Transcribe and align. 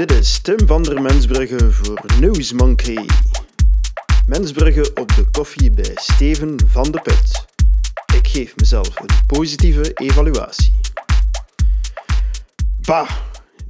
Dit 0.00 0.12
is 0.12 0.40
Tim 0.40 0.66
van 0.66 0.82
der 0.82 1.02
Mensbrugge 1.02 1.70
voor 1.70 2.04
Newsmonkey. 2.20 3.06
Mensbrugge 4.26 4.90
op 4.94 5.14
de 5.14 5.30
koffie 5.30 5.70
bij 5.70 5.92
Steven 5.94 6.56
van 6.66 6.90
de 6.90 7.00
Put. 7.00 7.44
Ik 8.14 8.26
geef 8.28 8.56
mezelf 8.56 9.00
een 9.00 9.26
positieve 9.26 9.92
evaluatie. 9.94 10.72
Bah, 12.80 13.10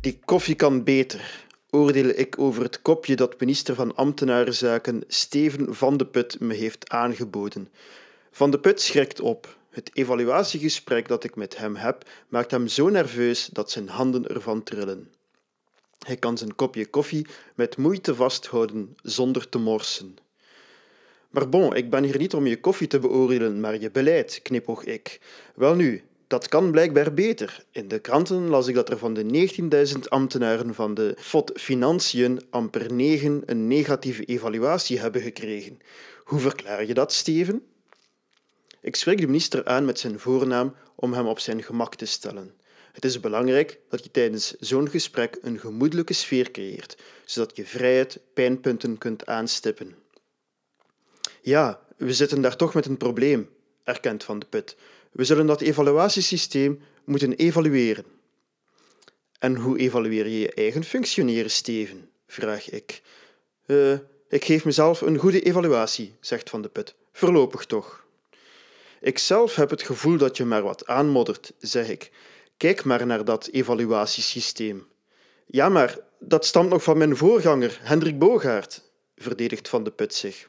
die 0.00 0.18
koffie 0.24 0.54
kan 0.54 0.84
beter, 0.84 1.44
oordeel 1.70 2.08
ik 2.08 2.38
over 2.38 2.62
het 2.62 2.82
kopje 2.82 3.16
dat 3.16 3.40
minister 3.40 3.74
van 3.74 3.94
Ambtenarenzaken 3.94 5.04
Steven 5.08 5.74
van 5.74 5.96
de 5.96 6.06
Put 6.06 6.40
me 6.40 6.54
heeft 6.54 6.90
aangeboden. 6.90 7.68
Van 8.30 8.50
de 8.50 8.58
Put 8.58 8.80
schrikt 8.80 9.20
op. 9.20 9.56
Het 9.70 9.90
evaluatiegesprek 9.92 11.08
dat 11.08 11.24
ik 11.24 11.36
met 11.36 11.56
hem 11.56 11.76
heb 11.76 12.08
maakt 12.28 12.50
hem 12.50 12.68
zo 12.68 12.88
nerveus 12.88 13.48
dat 13.52 13.70
zijn 13.70 13.88
handen 13.88 14.26
ervan 14.26 14.62
trillen. 14.62 15.10
Hij 16.06 16.16
kan 16.16 16.38
zijn 16.38 16.54
kopje 16.54 16.86
koffie 16.86 17.26
met 17.54 17.76
moeite 17.76 18.14
vasthouden 18.14 18.96
zonder 19.02 19.48
te 19.48 19.58
morsen. 19.58 20.16
Maar 21.30 21.48
bon, 21.48 21.74
ik 21.74 21.90
ben 21.90 22.04
hier 22.04 22.18
niet 22.18 22.34
om 22.34 22.46
je 22.46 22.60
koffie 22.60 22.86
te 22.86 22.98
beoordelen, 22.98 23.60
maar 23.60 23.80
je 23.80 23.90
beleid, 23.90 24.40
knipoog 24.42 24.84
ik. 24.84 25.20
Welnu, 25.54 26.02
dat 26.26 26.48
kan 26.48 26.70
blijkbaar 26.70 27.14
beter. 27.14 27.64
In 27.70 27.88
de 27.88 27.98
kranten 27.98 28.48
las 28.48 28.66
ik 28.66 28.74
dat 28.74 28.90
er 28.90 28.98
van 28.98 29.14
de 29.14 29.48
19.000 29.94 29.98
ambtenaren 30.08 30.74
van 30.74 30.94
de 30.94 31.16
FOD 31.18 31.52
Financiën 31.54 32.40
amper 32.50 32.92
9 32.92 33.42
een 33.46 33.66
negatieve 33.66 34.24
evaluatie 34.24 34.98
hebben 34.98 35.22
gekregen. 35.22 35.78
Hoe 36.24 36.40
verklaar 36.40 36.86
je 36.86 36.94
dat, 36.94 37.12
Steven? 37.12 37.62
Ik 38.80 38.96
spreek 38.96 39.20
de 39.20 39.26
minister 39.26 39.64
aan 39.64 39.84
met 39.84 39.98
zijn 39.98 40.18
voornaam 40.18 40.74
om 40.94 41.12
hem 41.12 41.26
op 41.26 41.38
zijn 41.38 41.62
gemak 41.62 41.94
te 41.94 42.06
stellen. 42.06 42.54
Het 42.96 43.04
is 43.04 43.20
belangrijk 43.20 43.78
dat 43.88 44.04
je 44.04 44.10
tijdens 44.10 44.54
zo'n 44.60 44.88
gesprek 44.88 45.38
een 45.42 45.58
gemoedelijke 45.58 46.12
sfeer 46.12 46.50
creëert, 46.50 46.96
zodat 47.24 47.56
je 47.56 47.66
vrijheid 47.66 48.18
pijnpunten 48.34 48.98
kunt 48.98 49.26
aanstippen. 49.26 49.94
Ja, 51.40 51.80
we 51.96 52.14
zitten 52.14 52.40
daar 52.40 52.56
toch 52.56 52.74
met 52.74 52.86
een 52.86 52.96
probleem, 52.96 53.48
erkent 53.84 54.24
Van 54.24 54.38
de 54.38 54.46
Put. 54.46 54.76
We 55.12 55.24
zullen 55.24 55.46
dat 55.46 55.60
evaluatiesysteem 55.60 56.82
moeten 57.04 57.32
evalueren. 57.32 58.04
En 59.38 59.56
hoe 59.56 59.78
evalueer 59.78 60.28
je 60.28 60.38
je 60.38 60.52
eigen 60.52 60.84
functioneren, 60.84 61.50
Steven? 61.50 62.10
vraag 62.26 62.70
ik. 62.70 63.02
Uh, 63.66 63.98
ik 64.28 64.44
geef 64.44 64.64
mezelf 64.64 65.00
een 65.00 65.18
goede 65.18 65.40
evaluatie, 65.42 66.14
zegt 66.20 66.50
Van 66.50 66.62
de 66.62 66.68
Put. 66.68 66.94
Voorlopig 67.12 67.64
toch. 67.64 68.04
Ik 69.00 69.18
zelf 69.18 69.54
heb 69.54 69.70
het 69.70 69.82
gevoel 69.82 70.16
dat 70.16 70.36
je 70.36 70.44
maar 70.44 70.62
wat 70.62 70.86
aanmoddert, 70.86 71.52
zeg 71.58 71.88
ik. 71.88 72.10
Kijk 72.56 72.84
maar 72.84 73.06
naar 73.06 73.24
dat 73.24 73.46
evaluatiesysteem. 73.46 74.86
Ja, 75.46 75.68
maar 75.68 75.98
dat 76.18 76.46
stamt 76.46 76.68
nog 76.68 76.82
van 76.82 76.98
mijn 76.98 77.16
voorganger, 77.16 77.78
Hendrik 77.82 78.18
Bogaert, 78.18 78.90
verdedigt 79.16 79.68
Van 79.68 79.84
de 79.84 79.90
Put 79.90 80.14
zich. 80.14 80.48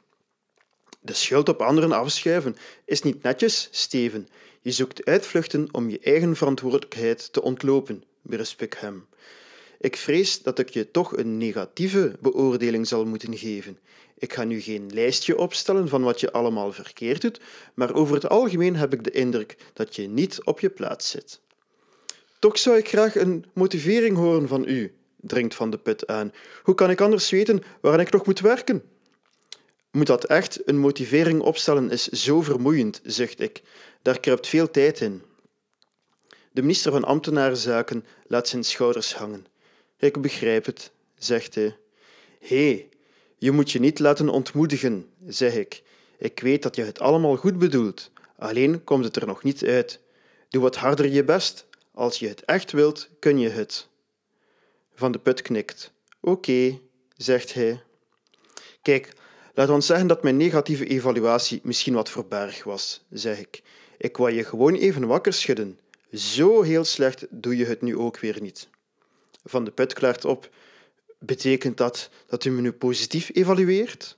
De 0.99 1.13
schuld 1.13 1.49
op 1.49 1.61
anderen 1.61 1.91
afschuiven 1.91 2.55
is 2.85 3.01
niet 3.01 3.23
netjes, 3.23 3.67
Steven. 3.71 4.27
Je 4.61 4.71
zoekt 4.71 5.05
uitvluchten 5.05 5.67
om 5.71 5.89
je 5.89 5.99
eigen 5.99 6.35
verantwoordelijkheid 6.35 7.33
te 7.33 7.41
ontlopen, 7.41 8.03
berisp 8.21 8.61
ik 8.61 8.73
hem. 8.73 9.07
Ik 9.79 9.97
vrees 9.97 10.41
dat 10.41 10.59
ik 10.59 10.69
je 10.69 10.91
toch 10.91 11.17
een 11.17 11.37
negatieve 11.37 12.15
beoordeling 12.19 12.87
zal 12.87 13.05
moeten 13.05 13.37
geven. 13.37 13.79
Ik 14.17 14.33
ga 14.33 14.43
nu 14.43 14.61
geen 14.61 14.89
lijstje 14.93 15.37
opstellen 15.37 15.89
van 15.89 16.03
wat 16.03 16.19
je 16.19 16.31
allemaal 16.31 16.71
verkeerd 16.71 17.21
doet, 17.21 17.39
maar 17.73 17.93
over 17.93 18.15
het 18.15 18.29
algemeen 18.29 18.75
heb 18.75 18.93
ik 18.93 19.03
de 19.03 19.11
indruk 19.11 19.57
dat 19.73 19.95
je 19.95 20.07
niet 20.07 20.43
op 20.43 20.59
je 20.59 20.69
plaats 20.69 21.09
zit. 21.09 21.39
Toch 22.39 22.57
zou 22.57 22.77
ik 22.77 22.87
graag 22.87 23.15
een 23.15 23.45
motivering 23.53 24.17
horen 24.17 24.47
van 24.47 24.67
u, 24.67 24.95
dringt 25.15 25.55
Van 25.55 25.69
de 25.69 25.77
Put 25.77 26.07
aan. 26.07 26.31
Hoe 26.63 26.75
kan 26.75 26.89
ik 26.89 27.01
anders 27.01 27.29
weten 27.29 27.63
waaraan 27.81 27.99
ik 27.99 28.11
nog 28.11 28.25
moet 28.25 28.39
werken? 28.39 28.83
Moet 29.91 30.07
dat 30.07 30.23
echt? 30.23 30.61
Een 30.65 30.77
motivering 30.77 31.41
opstellen 31.41 31.91
is 31.91 32.07
zo 32.07 32.41
vermoeiend, 32.41 32.99
zegt 33.03 33.39
ik. 33.39 33.61
Daar 34.01 34.19
kruipt 34.19 34.47
veel 34.47 34.71
tijd 34.71 35.01
in. 35.01 35.21
De 36.51 36.61
minister 36.61 36.91
van 36.91 37.03
Ambtenarenzaken 37.03 38.05
laat 38.27 38.47
zijn 38.47 38.63
schouders 38.63 39.13
hangen. 39.13 39.45
Ik 39.99 40.21
begrijp 40.21 40.65
het, 40.65 40.91
zegt 41.15 41.55
hij. 41.55 41.77
Hé, 42.39 42.67
hey, 42.69 42.89
je 43.37 43.51
moet 43.51 43.71
je 43.71 43.79
niet 43.79 43.99
laten 43.99 44.29
ontmoedigen, 44.29 45.05
zeg 45.27 45.55
ik. 45.55 45.83
Ik 46.17 46.39
weet 46.39 46.63
dat 46.63 46.75
je 46.75 46.83
het 46.83 46.99
allemaal 46.99 47.35
goed 47.35 47.57
bedoelt, 47.57 48.11
alleen 48.37 48.83
komt 48.83 49.03
het 49.03 49.15
er 49.15 49.27
nog 49.27 49.43
niet 49.43 49.63
uit. 49.63 49.99
Doe 50.49 50.61
wat 50.61 50.75
harder 50.75 51.07
je 51.07 51.23
best. 51.23 51.66
Als 51.97 52.19
je 52.19 52.27
het 52.27 52.45
echt 52.45 52.71
wilt, 52.71 53.09
kun 53.19 53.39
je 53.39 53.49
het. 53.49 53.87
Van 54.93 55.11
de 55.11 55.19
Put 55.19 55.41
knikt. 55.41 55.91
Oké, 56.19 56.79
zegt 57.15 57.53
hij. 57.53 57.83
Kijk, 58.81 59.13
laat 59.53 59.69
ons 59.69 59.85
zeggen 59.85 60.07
dat 60.07 60.23
mijn 60.23 60.37
negatieve 60.37 60.85
evaluatie 60.85 61.59
misschien 61.63 61.93
wat 61.93 62.09
verberg 62.09 62.63
was, 62.63 63.05
zeg 63.09 63.39
ik. 63.39 63.61
Ik 63.97 64.17
wou 64.17 64.31
je 64.31 64.43
gewoon 64.43 64.73
even 64.73 65.07
wakker 65.07 65.33
schudden. 65.33 65.79
Zo 66.11 66.61
heel 66.61 66.83
slecht 66.83 67.25
doe 67.29 67.57
je 67.57 67.65
het 67.65 67.81
nu 67.81 67.97
ook 67.97 68.19
weer 68.19 68.41
niet. 68.41 68.69
Van 69.43 69.63
de 69.63 69.71
Put 69.71 69.93
klaart 69.93 70.25
op. 70.25 70.49
Betekent 71.19 71.77
dat 71.77 72.09
dat 72.27 72.45
u 72.45 72.51
me 72.51 72.61
nu 72.61 72.71
positief 72.71 73.29
evalueert? 73.33 74.17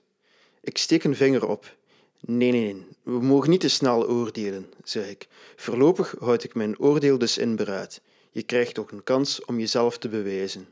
Ik 0.62 0.78
steek 0.78 1.04
een 1.04 1.16
vinger 1.16 1.48
op. 1.48 1.78
Nee, 2.20 2.52
nee, 2.52 2.74
nee, 2.74 2.86
we 3.04 3.22
mogen 3.22 3.50
niet 3.50 3.60
te 3.60 3.70
snel 3.70 4.08
oordelen, 4.08 4.74
zeg 4.84 5.10
ik. 5.10 5.28
Voorlopig 5.56 6.16
houd 6.20 6.44
ik 6.44 6.56
mijn 6.56 6.80
oordeel 6.80 7.18
dus 7.18 7.38
in 7.38 7.56
beraad. 7.56 8.02
Je 8.32 8.44
krijgt 8.44 8.74
toch 8.74 8.92
een 8.92 9.04
kans 9.04 9.46
om 9.46 9.60
jezelf 9.60 9.98
te 9.98 10.10
bewijzen. 10.10 10.68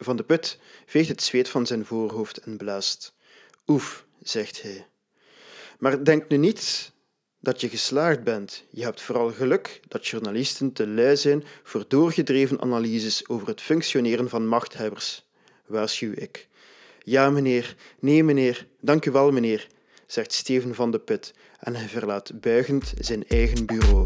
Van 0.00 0.16
de 0.16 0.22
Put 0.22 0.58
veegt 0.86 1.08
het 1.08 1.22
zweet 1.22 1.48
van 1.48 1.66
zijn 1.66 1.84
voorhoofd 1.84 2.38
en 2.38 2.56
blaast. 2.56 3.14
Oef, 3.66 4.04
zegt 4.22 4.62
hij. 4.62 4.86
Maar 5.78 6.04
denk 6.04 6.28
nu 6.28 6.36
niet 6.36 6.92
dat 7.40 7.60
je 7.60 7.68
geslaagd 7.68 8.24
bent. 8.24 8.64
Je 8.70 8.82
hebt 8.82 9.02
vooral 9.02 9.30
geluk 9.30 9.80
dat 9.88 10.06
journalisten 10.06 10.72
te 10.72 10.86
lui 10.86 11.16
zijn 11.16 11.44
voor 11.62 11.84
doorgedreven 11.88 12.60
analyses 12.60 13.28
over 13.28 13.48
het 13.48 13.60
functioneren 13.60 14.28
van 14.28 14.46
machthebbers, 14.46 15.24
waarschuw 15.66 16.12
ik. 16.14 16.48
Ja, 17.04 17.30
meneer, 17.30 17.76
nee, 17.98 18.24
meneer, 18.24 18.66
dank 18.80 19.04
u 19.04 19.10
wel, 19.10 19.30
meneer, 19.30 19.66
zegt 20.12 20.32
Steven 20.32 20.74
van 20.74 20.90
de 20.90 20.98
Put 20.98 21.34
en 21.58 21.74
hij 21.74 21.88
verlaat 21.88 22.40
buigend 22.40 22.92
zijn 22.98 23.28
eigen 23.28 23.66
bureau. 23.66 24.04